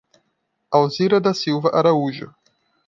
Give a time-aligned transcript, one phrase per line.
[0.71, 2.33] Alzira da Silva Araújo